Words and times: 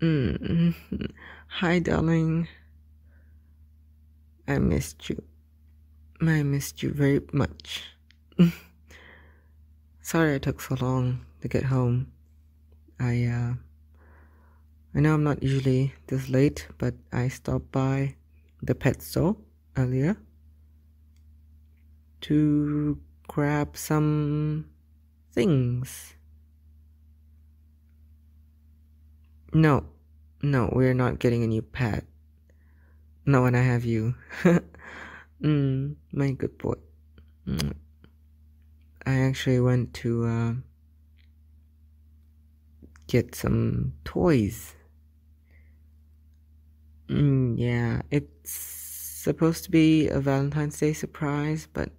Mm. 0.00 0.74
Hi, 1.48 1.80
darling. 1.80 2.46
I 4.46 4.58
missed 4.58 5.08
you. 5.08 5.20
I 6.20 6.44
missed 6.44 6.84
you 6.84 6.92
very 6.92 7.20
much. 7.32 7.82
Sorry 10.00 10.36
I 10.36 10.38
took 10.38 10.60
so 10.60 10.76
long 10.76 11.26
to 11.40 11.48
get 11.48 11.64
home. 11.64 12.12
I 13.00 13.24
uh 13.24 13.54
I 14.94 15.00
know 15.00 15.14
I'm 15.14 15.24
not 15.24 15.42
usually 15.42 15.94
this 16.06 16.28
late, 16.28 16.68
but 16.78 16.94
I 17.12 17.26
stopped 17.26 17.72
by 17.72 18.14
the 18.62 18.76
pet 18.76 19.02
store 19.02 19.36
earlier 19.76 20.16
to 22.22 23.00
grab 23.26 23.76
some 23.76 24.66
things. 25.32 26.14
No, 29.52 29.86
no, 30.42 30.70
we're 30.72 30.94
not 30.94 31.18
getting 31.18 31.42
a 31.42 31.46
new 31.46 31.62
pet. 31.62 32.04
Not 33.24 33.42
when 33.42 33.54
I 33.54 33.62
have 33.62 33.84
you. 33.84 34.14
mm, 35.42 35.96
my 36.12 36.30
good 36.32 36.58
boy. 36.58 36.74
Mm. 37.46 37.72
I 39.06 39.20
actually 39.20 39.60
went 39.60 39.94
to 39.94 40.26
uh, 40.26 40.52
get 43.06 43.34
some 43.34 43.94
toys. 44.04 44.74
Mm, 47.08 47.54
yeah, 47.58 48.02
it's 48.10 48.52
supposed 48.52 49.64
to 49.64 49.70
be 49.70 50.08
a 50.08 50.20
Valentine's 50.20 50.78
Day 50.78 50.92
surprise, 50.92 51.66
but 51.72 51.90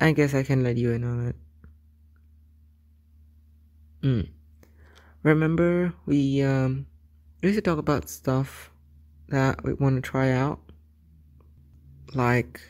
I 0.00 0.10
guess 0.12 0.34
I 0.34 0.42
can 0.42 0.64
let 0.64 0.76
you 0.76 0.90
in 0.90 1.04
on 1.04 1.26
it. 1.28 1.36
Mm. 4.02 4.28
Remember, 5.22 5.94
we 6.04 6.42
um, 6.42 6.86
we 7.42 7.50
used 7.50 7.58
to 7.58 7.62
talk 7.62 7.78
about 7.78 8.08
stuff 8.08 8.70
that 9.28 9.62
we 9.62 9.72
want 9.74 9.96
to 9.96 10.02
try 10.02 10.30
out, 10.30 10.60
like 12.12 12.60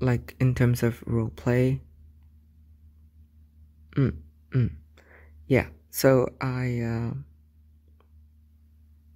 like 0.00 0.34
in 0.40 0.54
terms 0.54 0.82
of 0.82 1.02
role 1.06 1.30
play. 1.30 1.80
Mm, 3.96 4.16
mm. 4.50 4.70
Yeah. 5.46 5.68
So 5.90 6.28
I 6.40 6.80
uh, 6.80 7.14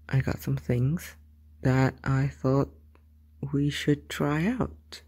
I 0.08 0.20
got 0.20 0.42
some 0.42 0.56
things 0.56 1.16
that 1.62 1.94
I 2.04 2.28
thought 2.28 2.70
we 3.52 3.68
should 3.68 4.08
try 4.08 4.46
out. 4.46 5.02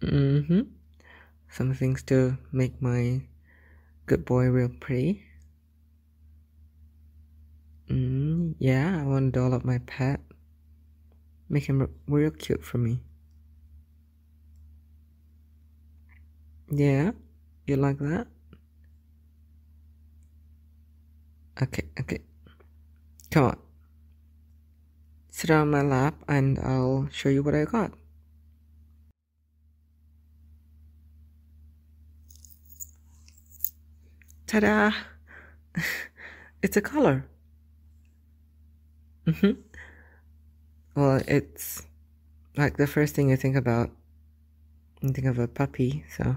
Mm-hmm. 0.00 0.62
Some 1.52 1.74
things 1.74 2.02
to 2.04 2.38
make 2.50 2.80
my 2.80 3.20
good 4.06 4.24
boy 4.24 4.48
real 4.48 4.70
pretty. 4.80 5.22
Mm, 7.90 8.54
yeah, 8.58 8.98
I 8.98 9.04
want 9.04 9.34
to 9.34 9.38
doll 9.38 9.52
up 9.52 9.62
my 9.62 9.76
pet. 9.84 10.20
Make 11.50 11.68
him 11.68 11.86
real 12.08 12.30
cute 12.30 12.64
for 12.64 12.78
me. 12.78 13.02
Yeah, 16.70 17.10
you 17.66 17.76
like 17.76 17.98
that? 17.98 18.28
Okay, 21.60 21.84
okay. 22.00 22.20
Come 23.30 23.44
on. 23.44 23.58
Sit 25.28 25.50
on 25.50 25.70
my 25.70 25.82
lap 25.82 26.14
and 26.26 26.58
I'll 26.60 27.08
show 27.12 27.28
you 27.28 27.42
what 27.42 27.54
I 27.54 27.66
got. 27.66 27.92
Ta-da! 34.52 34.92
it's 36.62 36.76
a 36.76 36.82
color. 36.82 37.24
Mm-hmm. 39.26 39.52
Well, 40.94 41.22
it's 41.26 41.86
like 42.54 42.76
the 42.76 42.86
first 42.86 43.14
thing 43.14 43.30
you 43.30 43.36
think 43.38 43.56
about. 43.56 43.88
You 45.00 45.08
think 45.14 45.26
of 45.26 45.38
a 45.38 45.48
puppy, 45.48 46.04
so. 46.14 46.36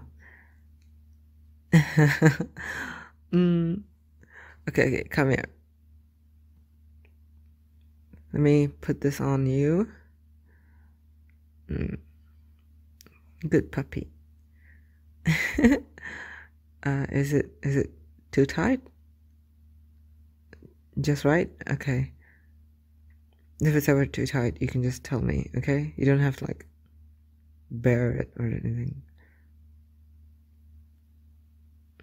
mm. 3.33 3.83
Okay, 4.69 4.87
okay, 4.87 5.03
come 5.09 5.31
here. 5.31 5.49
Let 8.31 8.41
me 8.41 8.69
put 8.69 9.01
this 9.01 9.19
on 9.19 9.45
you. 9.45 9.91
Mm. 11.69 11.97
Good 13.49 13.73
puppy. 13.73 14.07
uh, 15.25 17.05
is 17.11 17.33
it 17.33 17.51
is 17.61 17.75
it 17.75 17.91
too 18.35 18.45
tight? 18.45 18.81
Just 20.99 21.23
right? 21.23 21.49
Okay. 21.71 22.11
If 23.61 23.73
it's 23.73 23.87
ever 23.87 24.05
too 24.05 24.27
tight, 24.27 24.57
you 24.59 24.67
can 24.67 24.83
just 24.83 25.05
tell 25.05 25.21
me, 25.21 25.49
okay? 25.55 25.93
You 25.95 26.05
don't 26.05 26.19
have 26.19 26.35
to 26.37 26.45
like 26.45 26.67
bear 27.71 28.11
it 28.11 28.33
or 28.37 28.47
anything. 28.47 29.01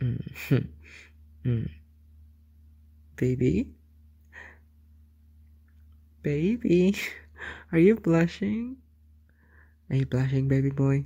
Mm. 0.01 0.69
mm. 1.45 1.71
Baby? 3.17 3.69
Baby? 6.23 6.97
Are 7.73 7.79
you 7.79 7.97
blushing? 7.97 8.79
Are 9.91 9.97
you 9.97 10.07
blushing, 10.07 10.49
baby 10.49 10.71
boy? 10.71 11.05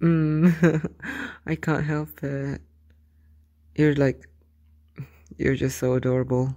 Mm, 0.00 0.92
I 1.46 1.54
can't 1.56 1.84
help 1.84 2.22
it. 2.22 2.60
You're 3.74 3.94
like, 3.94 4.28
you're 5.36 5.56
just 5.56 5.78
so 5.78 5.94
adorable 5.94 6.56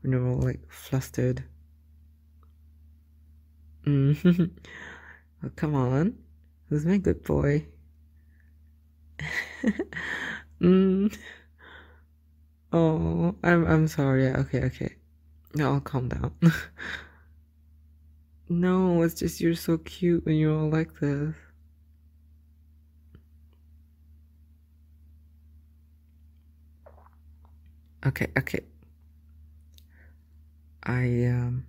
when 0.00 0.12
you're 0.12 0.26
all 0.26 0.40
like 0.40 0.60
flustered. 0.70 1.44
Mm. 3.84 4.50
oh, 5.44 5.50
come 5.56 5.74
on. 5.74 6.14
Who's 6.68 6.86
my 6.86 6.98
good 6.98 7.22
boy? 7.24 7.66
mm. 10.60 11.16
Oh, 12.72 13.34
I'm 13.42 13.66
I'm 13.66 13.88
sorry. 13.88 14.28
Okay, 14.28 14.64
okay. 14.64 14.94
No, 15.54 15.74
I'll 15.74 15.80
calm 15.80 16.08
down. 16.08 16.32
no, 18.48 19.02
it's 19.02 19.14
just 19.14 19.40
you're 19.40 19.54
so 19.54 19.78
cute 19.78 20.24
when 20.24 20.36
you're 20.36 20.56
all 20.56 20.70
like 20.70 21.00
this. 21.00 21.34
Okay, 28.06 28.28
okay. 28.38 28.60
I 30.82 31.24
um 31.26 31.66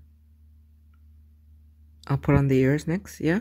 I'll 2.08 2.18
put 2.18 2.36
on 2.36 2.48
the 2.48 2.58
ears 2.60 2.88
next, 2.88 3.20
yeah? 3.22 3.40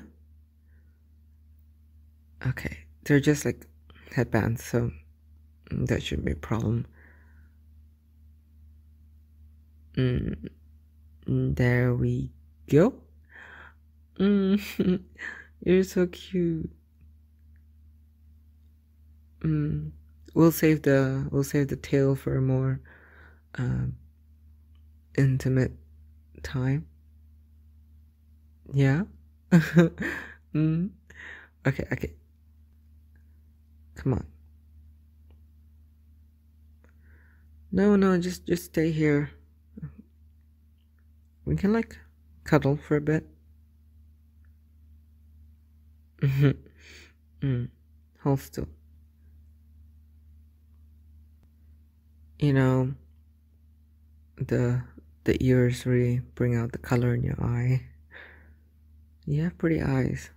Okay. 2.46 2.78
They're 3.04 3.20
just 3.20 3.44
like 3.44 3.66
headbands, 4.14 4.62
so 4.64 4.90
that 5.70 6.02
shouldn't 6.02 6.26
be 6.26 6.32
a 6.32 6.36
problem. 6.36 6.86
Mm, 9.94 10.50
there 11.26 11.94
we 11.94 12.30
go. 12.68 12.94
Mm, 14.18 15.02
you're 15.64 15.84
so 15.84 16.06
cute. 16.06 16.70
Mm, 19.40 19.92
we'll 20.34 20.52
save 20.52 20.82
the 20.82 21.26
we'll 21.30 21.44
save 21.44 21.68
the 21.68 21.76
tail 21.76 22.14
for 22.14 22.36
a 22.36 22.42
more 22.42 22.80
um, 23.56 23.96
intimate 25.16 25.72
time. 26.42 26.86
Yeah. 28.72 29.02
mm. 30.54 30.90
Okay. 31.66 31.84
Okay. 31.92 32.14
Come 33.96 34.14
on. 34.14 34.26
No, 37.72 37.96
no, 37.96 38.18
just 38.18 38.46
just 38.46 38.64
stay 38.64 38.90
here. 38.90 39.30
We 41.44 41.56
can 41.56 41.72
like 41.72 41.98
cuddle 42.44 42.76
for 42.76 42.96
a 42.96 43.00
bit. 43.00 43.26
mm. 47.40 47.68
Hold 48.22 48.40
still. 48.40 48.68
You 52.40 52.54
know, 52.54 52.94
the 54.36 54.82
the 55.24 55.36
ears 55.44 55.84
really 55.84 56.20
bring 56.34 56.56
out 56.56 56.72
the 56.72 56.78
color 56.78 57.14
in 57.14 57.22
your 57.22 57.36
eye. 57.38 57.82
You 59.26 59.42
have 59.44 59.58
pretty 59.58 59.82
eyes. 59.82 60.30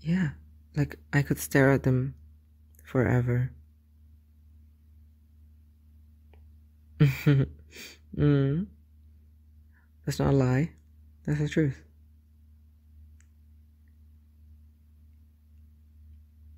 Yeah, 0.00 0.30
like 0.74 0.96
I 1.12 1.22
could 1.22 1.38
stare 1.38 1.70
at 1.70 1.84
them 1.84 2.16
forever. 2.82 3.52
mm. 8.18 8.66
That's 10.04 10.18
not 10.18 10.34
a 10.34 10.36
lie. 10.36 10.72
That's 11.26 11.38
the 11.38 11.48
truth. 11.48 11.80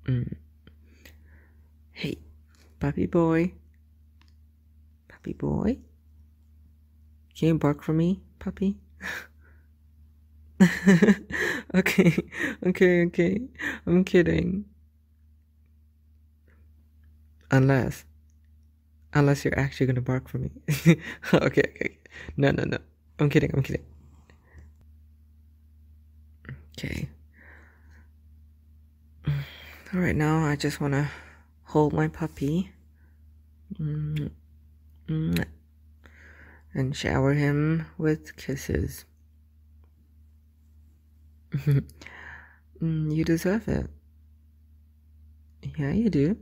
Mm. 0.05 0.35
Hey, 1.95 2.17
puppy 2.85 3.07
boy. 3.07 3.51
Puppy 5.07 5.33
boy. 5.33 5.79
Can 7.35 7.47
you 7.47 7.55
bark 7.57 7.81
for 7.81 7.93
me, 7.93 8.21
puppy? 8.37 8.77
okay, 11.73 12.15
okay, 12.63 13.05
okay. 13.05 13.41
I'm 13.87 14.03
kidding. 14.03 14.65
Unless, 17.49 18.05
unless 19.15 19.43
you're 19.43 19.57
actually 19.57 19.87
gonna 19.87 20.01
bark 20.01 20.29
for 20.29 20.37
me. 20.37 20.51
okay, 20.69 21.01
okay. 21.33 21.97
No, 22.37 22.51
no, 22.51 22.65
no. 22.65 22.77
I'm 23.17 23.31
kidding. 23.31 23.49
I'm 23.55 23.63
kidding. 23.63 23.83
Okay. 26.77 27.09
All 29.25 29.99
right, 29.99 30.15
now 30.15 30.45
I 30.45 30.55
just 30.55 30.79
wanna 30.79 31.09
hold 31.63 31.93
my 31.93 32.07
puppy. 32.07 32.74
Mm, 33.73 34.31
and 36.73 36.95
shower 36.95 37.33
him 37.33 37.85
with 37.97 38.35
kisses. 38.37 39.05
Mm, 42.81 43.15
you 43.15 43.23
deserve 43.23 43.67
it. 43.69 43.89
Yeah, 45.77 45.91
you 45.91 46.09
do. 46.09 46.37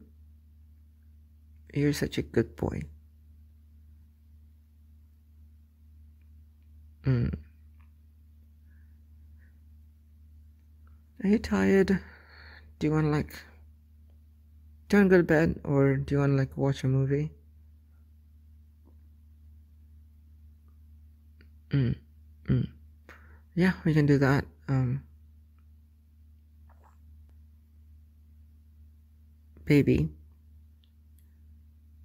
You're 1.74 1.94
such 1.94 2.18
a 2.18 2.24
good 2.24 2.56
boy. 2.56 2.81
Mm. 7.06 7.34
Are 11.24 11.30
you 11.30 11.40
tired? 11.40 12.00
Do 12.80 12.88
you 12.88 12.92
want 12.92 13.06
to 13.06 13.10
like. 13.12 13.40
Do 14.94 14.98
you 14.98 15.06
want 15.06 15.10
to 15.10 15.16
go 15.16 15.22
to 15.22 15.24
bed 15.24 15.60
or 15.63 15.98
do 15.98 16.13
you 16.13 16.19
want 16.19 16.34
to 16.34 16.38
like 16.38 16.56
watch 16.56 16.84
a 16.84 16.88
movie? 16.88 17.31
Mm. 21.72 21.95
Mm. 22.45 22.68
Yeah, 23.56 23.74
we 23.86 23.95
can 23.95 24.06
do 24.06 24.19
that. 24.19 24.45
Um. 24.68 25.01
Baby, 29.66 30.10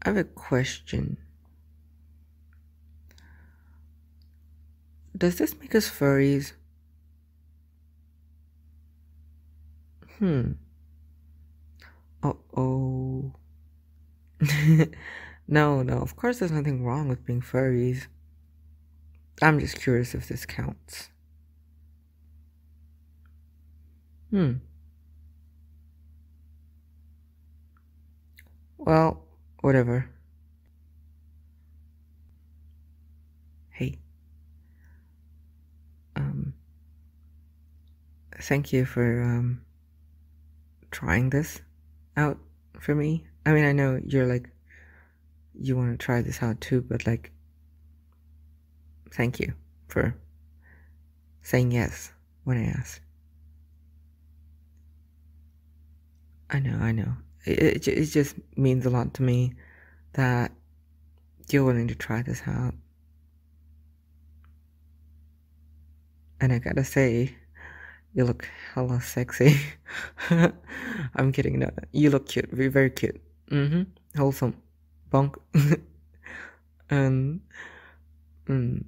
I 0.01 0.09
have 0.09 0.17
a 0.17 0.25
question. 0.25 1.19
Does 5.15 5.37
this 5.37 5.55
make 5.61 5.75
us 5.75 5.91
furries? 5.91 6.55
Hmm. 10.19 10.53
Oh. 12.59 13.33
no, 15.49 15.83
no, 15.83 15.99
of 15.99 16.17
course 16.17 16.41
there's 16.41 16.51
nothing 16.51 16.85
wrong 16.85 17.07
with 17.09 17.25
being 17.25 17.41
furries. 17.41 18.09
I'm 19.41 19.61
just 19.61 19.81
curious 19.81 20.13
if 20.13 20.27
this 20.27 20.45
counts. 20.45 21.11
Hmm. 24.31 24.55
Well, 28.77 29.23
whatever. 29.61 30.11
Hey. 33.71 34.01
Um. 36.17 36.55
Thank 38.41 38.73
you 38.73 38.85
for 38.85 39.23
um 39.23 39.63
trying 40.91 41.31
this 41.31 41.61
out 42.17 42.39
for 42.81 42.95
me. 42.95 43.27
I 43.47 43.53
mean, 43.53 43.65
I 43.65 43.73
know 43.73 44.01
you're 44.05 44.27
like 44.27 44.51
you 45.61 45.77
want 45.77 45.99
to 45.99 46.05
try 46.05 46.23
this 46.23 46.43
out 46.43 46.61
too, 46.61 46.83
but 46.83 47.07
like 47.07 47.33
thank 49.13 49.41
you 49.41 49.53
for 49.89 50.15
saying 51.43 51.73
yes 51.73 52.13
when 52.45 52.59
I 52.59 52.67
asked. 52.79 53.01
I 56.51 56.61
know, 56.61 56.79
I 56.79 56.93
know. 56.93 57.15
It, 57.45 57.87
it, 57.87 57.89
it 57.89 58.05
just 58.07 58.37
means 58.57 58.87
a 58.87 58.91
lot 58.91 59.15
to 59.15 59.23
me 59.23 59.55
that 60.15 60.53
you're 61.51 61.65
willing 61.65 61.89
to 61.89 61.95
try 61.95 62.23
this 62.23 62.43
out. 62.47 62.75
And 66.41 66.53
I 66.53 66.59
gotta 66.59 66.85
say, 66.85 67.35
you 68.19 68.25
look 68.25 68.49
hella 68.75 69.01
sexy. 69.01 69.57
I'm 71.15 71.31
kidding. 71.31 71.61
No, 71.61 71.71
you 71.93 72.11
look 72.11 72.29
cute. 72.29 72.51
Very, 72.51 72.69
very 72.69 72.91
cute. 72.91 73.21
Mm-hmm. 73.53 73.83
Wholesome. 74.19 74.57
Bonk. 75.13 75.37
and, 76.91 77.41
mm, 78.49 78.85